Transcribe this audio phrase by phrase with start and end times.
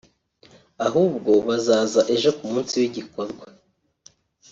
[0.85, 3.45] ahubwo bazaza ejo ku munsi w’igikorwa